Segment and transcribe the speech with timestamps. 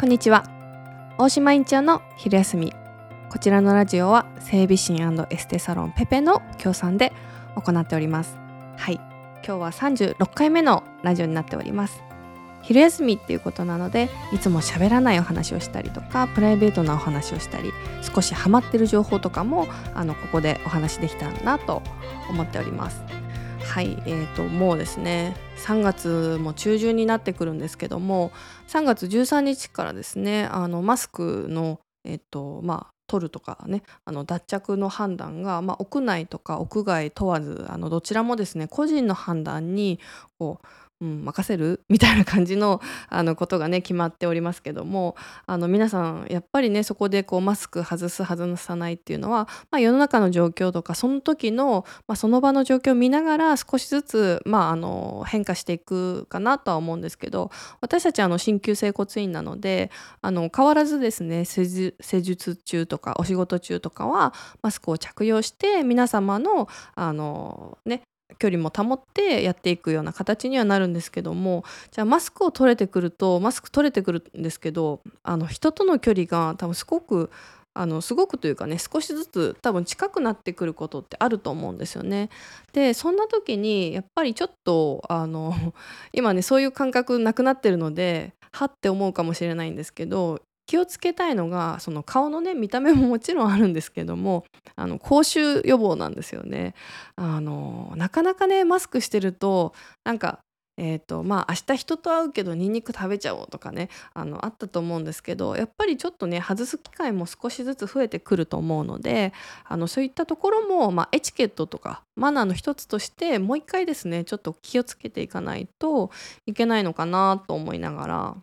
[0.00, 0.44] こんにちは。
[1.18, 2.72] 大島院長の昼休み。
[3.30, 7.12] こちらのラジオは整備士エステサロンペペの協賛で
[7.56, 8.38] 行っております。
[8.76, 9.00] はい。
[9.44, 12.00] 今日は36回目のラジオになっております。
[12.62, 17.72] 昼休みっていうことなのでいつも喋らないお話をしたりとかプライベートなお話をしたり
[18.02, 21.82] 少しハマってる情報とかもあのここでお話できたらなと
[22.30, 23.02] 思っております。
[23.68, 28.32] はいえーと、もうですね3月も中旬になってくるんですけども
[28.66, 40.00] 3月13日からですねあのマスクのえ、ー、とまあ取るとかねあの脱着の判断が、まあ、屋内とか屋外問わずあのどちらもですね個人の判断に
[40.38, 40.66] こう
[41.00, 45.14] うん、任せるみたいな感じの あのことがね決まっておりますけども
[45.46, 68.02] あの皆さんやっぱりねそこでこうマスク外す外さないっていうのは、まあ、世の中の状況とかその時の、まあ、その場の状況を見ながら少しずつ、まあ、あの変化していくかなとは思うんですけど私たちは鍼灸整骨院なのであの変わらずですね施術中とかお仕事中とかはマスクを着用して皆様のあのね
[68.38, 77.30] 距離も保ってやっていくような形にはなるんですけどもじゃあマスクを取れてくるとマスク取れてくるんですけどあの人との距離が多分すごく
[77.74, 82.28] あのすごくというかね少しずつ多分近くなってくることってあると思うんですよね。
[82.72, 85.54] でそんな時にやっぱりちょっとあの
[86.12, 94.44] 今ねそういう感覚なくなってるのではって思うかもしれないんですけど気をつけたいのがその顔のね見た目ももちろんあるんですけども
[94.76, 96.74] あの口臭予防なんですよね。
[97.16, 99.72] あのなかなかねマスクしてると
[100.04, 100.40] なんか
[100.76, 109.32] えーとまあ明日人と会うけどニンニク食べちゃおうとかねあのあったと思うんですけどやっぱりちょっとね外す機会も少しずつ増えてくると思うので
[109.64, 116.10] あのそういったところも、まあ、エチケットとかマナーの一つとしてもう一回ですねちょっと気をつけていかないと
[116.44, 118.36] いけないのかなと思いながら。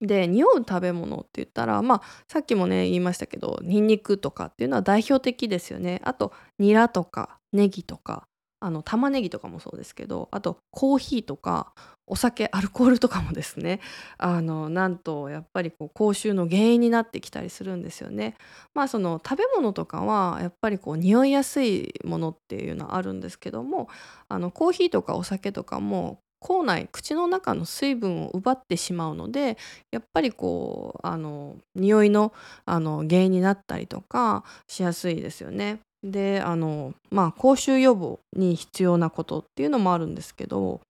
[0.00, 8.26] で匂う食べ物って言ったらまあさっきもね言いましたけどニンニクとかっていうのは代表的ですよねあとニラとかネギとか
[8.60, 11.72] あの玉ねぎとかもそうですけどあとコーヒーとか
[12.06, 13.80] お酒アルコールとかもですね
[14.16, 18.36] あのなんとやっぱりこう口臭の原因になってきたりするんですよね。
[18.74, 23.88] まあその食べ物とかはやっぱりこう匂いやすいものっていうのはあるんですけども
[24.28, 29.58] あのコーヒーとかお酒とかも口内口の中の水分を奪ってしまうので
[29.90, 32.32] やっぱりこうあの匂いの
[32.64, 35.80] あの原因になったりとかしやすいですよね。
[36.04, 40.80] であのまあ口臭予防に必要なことっていうのもあるんですけど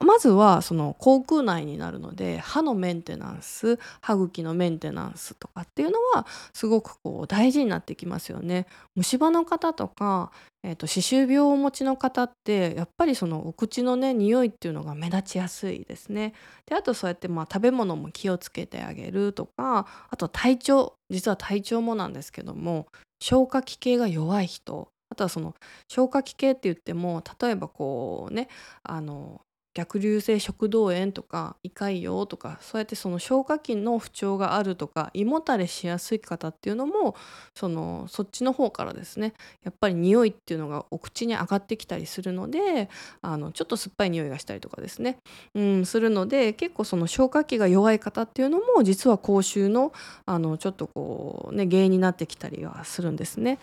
[0.00, 8.66] まずはその口腔内になるので歯のメンテナンス歯茎のメンテナンスとかっていうのはすごくこう大事になってきますよね。
[8.94, 10.30] 虫歯の方とか、
[10.64, 16.34] えー、と歯周病をお持ちの方ってやっぱりそのお口のね匂いっていうのが目立ちやすいですね。
[16.66, 22.88] であとそうやってまあ食べ物も気をつけてあげるとかあと体調実は体調もなんですけども
[23.20, 25.54] 消化器系が弱い人あとはその
[25.88, 28.48] 消化器系って言っても例えばこうね
[28.82, 29.40] あの
[29.74, 37.14] 逆流性食道炎とか胃潰瘍とかそうやってその消化器の不調があるとか胃もたれしやすい方っていうのも
[37.54, 42.88] そのそっちの方からですねやっぱり匂いっていうのがお口に上がってきたりするので
[43.22, 45.18] あのちょっと酸っぱい匂いがしたりとかですね、
[45.54, 49.92] うん、するので結構その消化器が弱い方っていうのも実は口臭の
[50.26, 53.58] あのちょっとこうね原因になってきたりはするんですね。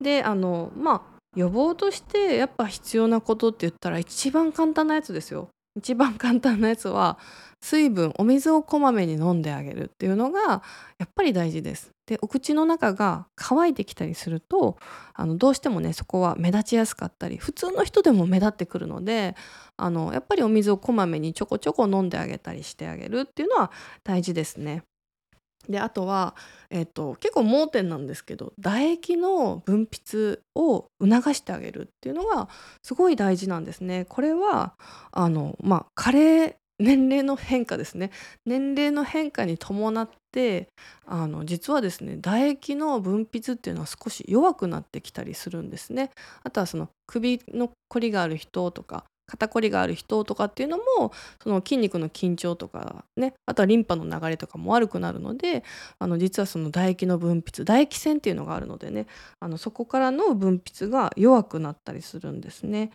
[0.00, 5.50] であのまあ予防としてやっぱ必要なことって言ったら一番簡単なやつですよ。
[5.76, 7.18] 一番簡単なやつは
[7.60, 10.62] 水分お水をこまめに飲んであげるっていうのが
[10.98, 11.90] やっぱり大事です。
[12.06, 14.78] でお口の中が乾いてきたりすると
[15.12, 19.34] あのどうしてもねそこは目立ちやすかったり普通の人でも目立ってくるので
[19.76, 23.70] あのやっぱりお水をこまめにちょこちょこ飲んであげたりしてあげるっていうのは
[24.04, 24.84] 大事ですね。
[25.68, 26.34] であとは、
[26.70, 32.48] えーと、結構盲点なんですけど唾液の分泌を促してあげるっていうのが
[32.82, 34.04] すごい大事なんですね。
[34.08, 34.74] これは
[35.12, 38.10] あの、まあ、加齢年齢の変化ですね
[38.44, 40.68] 年齢の変化に伴って
[41.06, 46.10] あの実はですね唾液の分泌っていうのは少し弱くなってきたりするんですね。
[46.42, 51.12] あとはその首のこりがある人とか肩こりがある人とかっていうのも
[51.42, 55.64] その筋肉の緊張とかねあとはリンパの流れとかも悪くなるので
[55.98, 59.06] あの実はその唾液の分泌唾液腺っていうのがあるのでね
[59.40, 62.90] あのそこからの分泌が弱くなったりするんですね。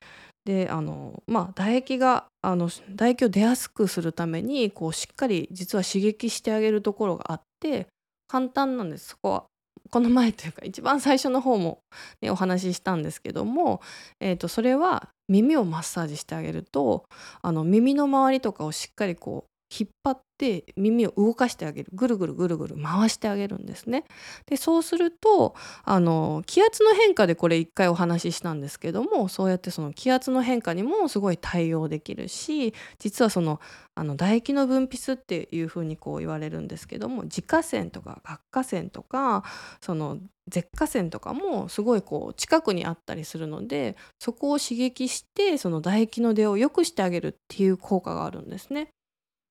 [0.46, 7.88] であのまあ唾液があの唾液を出やすくするためにこうしっかり実は刺激してあげるところがあって
[8.28, 9.44] 簡単なんですそこは
[9.92, 11.84] この前というか一番最初の方も、
[12.22, 13.82] ね、お話ししたんですけども、
[14.22, 17.06] えー、とそれは耳をマッサージしてあげると
[17.42, 24.04] あの耳の周りとかをしっかりこう引っ張って耳を動かしてあげるぐるぐるぐるぐる回してあげるんですね。
[24.46, 33.60] でそうするとあの気圧の変化でこれ一回お話ししたんですけどもそうやってその気圧の変化にもすごい対応できるし実はその
[33.96, 39.44] あの唾液の分泌っていうふうにこう言われるんですけども自家腺とか顎下腺とか
[39.82, 40.18] その
[40.50, 48.90] 舌下腺とかもすごいこう近くにあったりするのでそこを刺激してその唾液の出を良くしてあげるっていう効果があるんですね。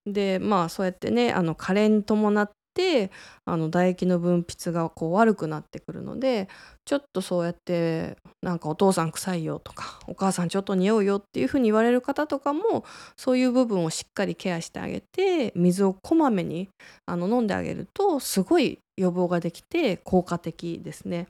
[0.06, 3.10] でまあそうやってねあの加齢に伴って
[3.44, 6.48] あの唾液の分泌がこう悪くなってくるので
[6.84, 12.84] ちょっとそうやってなんかお父さん臭いよとかお母さんちょっと匂うよっていうふうに言われる方とかも
[13.16, 16.68] そういう部分をしっかりケアしてあげて水をこまめに
[17.06, 21.26] あの飲んであげるとすごい予防ができて効果的ですね。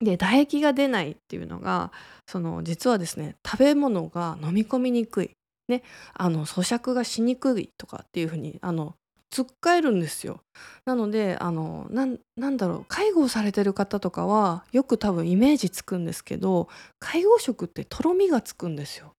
[0.00, 1.90] で唾液が出ないっていうのが
[2.26, 5.30] その実はですね食べ物が飲み込みにくい
[5.68, 5.82] ね、
[6.14, 8.94] あの咀嚼がしにくいとかっていうふうにあの
[9.30, 10.40] つっかえるんですよ。
[10.86, 12.06] なのであのな
[12.50, 16.68] んだろう介護されてる方とかはよく多分イメージつくんですけど
[16.98, 19.14] 介護食ってとろみがつくんですよ。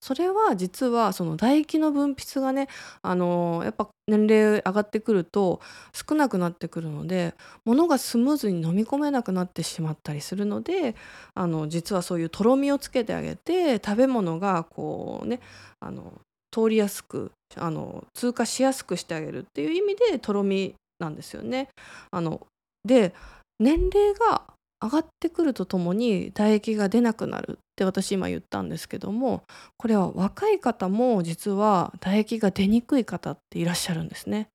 [0.00, 2.68] それは実はその唾液の分泌がね
[3.02, 5.60] あのやっぱ年齢上がってくると
[5.92, 10.96] 少なくなってくるので物がスムーズに飲み込めなくなってしまったりするので
[11.34, 15.40] あの実はそういうとろみをつけてあげて食べ物がこうね
[15.80, 16.14] あの
[16.50, 21.68] 通りやすくあの通過しやすくしてあげるっていう意味でとろみなんですよね。
[22.10, 22.46] あの
[22.84, 23.14] で
[23.58, 24.42] 年齢が
[24.82, 29.42] 上がってくるとともに唾液が出なくなるって私今言ったんですけども
[29.76, 34.48] これは若い方も実は唾液が出にくい方っていらっしゃるんですね。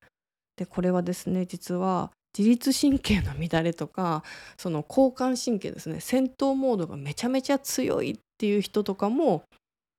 [0.58, 4.24] でこれはですね実は自律神経の乱れとか
[4.58, 9.44] その交感神経ですね戦闘モードがめちゃめちゃ強いっていう人とかも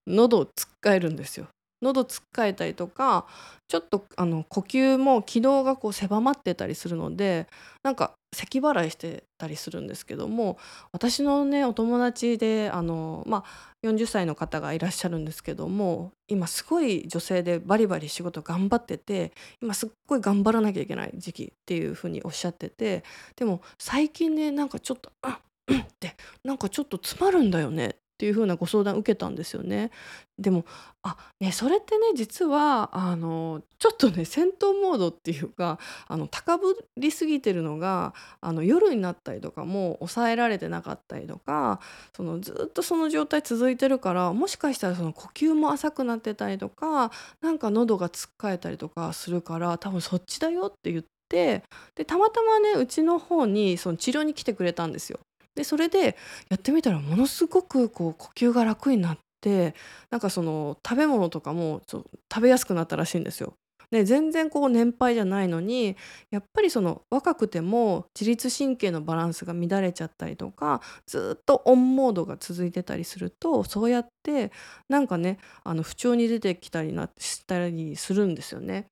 [0.06, 1.46] 喉をつっかえるんですよ。
[1.82, 3.26] 喉つっかえたりとか
[3.68, 7.46] ちょっとあの呼吸も気道がこう狭まってたりするので
[7.82, 10.58] なんか咳払いしてたりするんですけども
[10.92, 19.32] 私のねお友達であの、まあ、40歳の方がいらっしゃるんですけども今すごい女性でバリバリ仕事頑張ってて
[19.62, 23.04] 今すっごい頑張らなきゃいけない時期っていうふうにおっしゃってて
[23.36, 25.40] でも最近ねなんかちょっと「あ
[25.72, 29.90] っ」ってなんかちょっと詰まるんだよねっっていう風なご相談受けたんですよね。
[30.38, 30.64] でも
[31.02, 35.78] あねそれってね実はあのちょっとね戦闘モードっていうか
[36.08, 41.80] あの高ぶりすぎてるのがあの夜になったりとかも抑えられてなかったりとか
[42.16, 47.10] そのずっとその状態続いてるからもしかしたらその呼吸も浅くなってたりとか
[47.42, 51.62] なんか喉がつっかえたりとかするから多分そっちだよって言って
[51.94, 55.20] でたまたまねうちの方にその治療に来てくれたんですよ。
[55.56, 56.16] でそれで
[56.48, 59.74] やってみたらものすごくこう呼吸が楽になって
[60.10, 63.54] なんかその食べ物とかもちょ食べやすくなったらしいんですよ。
[63.90, 65.96] で全然こう年配じゃないのに
[66.30, 74.50] やっぱりその若くても自律神経のバランスが乱れちゃったりとかずっとオンモードが続いてたりするとそうやって
[74.88, 78.86] なんかねあの不調に出てきたりなしたりするんですよね。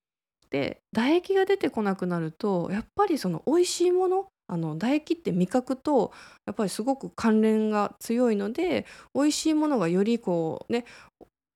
[0.49, 6.11] で唾液が出てこなくなるとやっぱりその美味しいものあの唾液って味覚と
[6.45, 10.85] やっぱりすごく関連が強いので美味しいものがよりこうね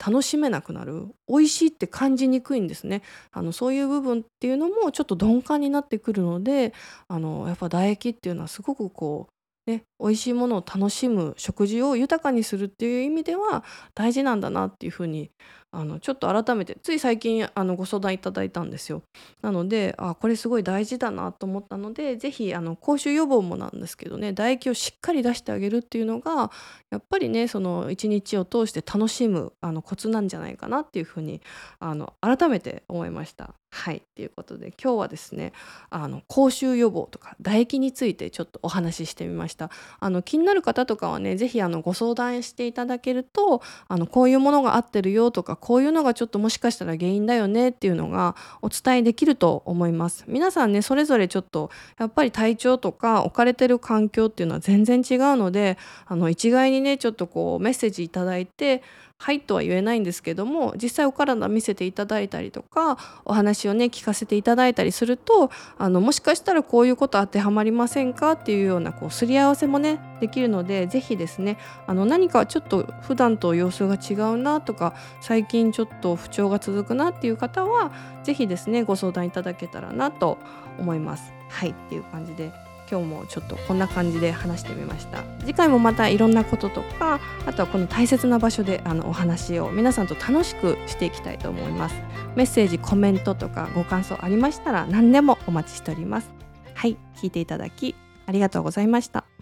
[0.04, 3.02] 楽しめなくなる美味しいって感じにくいんですね。
[3.32, 6.74] あのそういう部分っていうのもちょっと鈍感になってくるので
[7.10, 9.28] あのやっぱ唾液っていうのはすごくこ
[9.68, 15.32] うね美味しいものを楽しむ食事を豊かにするっていう意味では大事なんだなっていうふうに
[15.72, 19.04] あのちょっと改めてつい最近あのご相談いただいたんですよ。
[19.42, 26.52] なのであこれすごい大事だなと思ったので是非口臭予防もなんですけどね唾液をしっかり出してあげるっていうのが
[26.90, 31.42] やっぱりねその一日を通して楽しむあのコツなんじゃないかなっていうふうに
[31.80, 33.54] あの改めて思いました。
[33.72, 35.54] はいということで今日はですね
[35.92, 39.70] あの口臭予防とか唾液についてちょっとお話ししてみました。
[40.00, 50.26] あの気になる方とかはね是非ご相談していただけるとあのこういうものが合ってるよとかこういうのがちょっともしかしたら原因だよねっていうのがお伝えできると思います。
[50.28, 58.82] 皆さんねそれぞれちょっとやっぱり体調とか置かれてる環境っていうのは全然違うのであの一概にねちょっとこうメッセージいただいて
[59.22, 77.92] はいとは言えないんですけども実際お体見せていただいたりとかお話をね聞かせていただいたりするとあのもしかしたらこういうこと当てはまりませんかっていうようなこうすり合わせもねできるので是非ですねあの何かちょっと普段と様子が違うなとか最近ちょっと不調が続くなっていう方は
[78.24, 80.38] 是非ですねご相談いただけたらなと
[80.80, 81.34] 思います。
[81.50, 82.54] はいっていう感じで
[82.90, 85.24] 今日もちょっとこんな感じで話してみました。
[85.42, 91.96] 次回もまたいろんなこととかあとはこの大切な場所であのお話を皆さんと楽しくしていきたいと思います。
[92.36, 96.30] メッセージコメントとかご感想ありましたら何でもお待ちしております。
[96.74, 99.39] はい聞いていただきありがとうございました。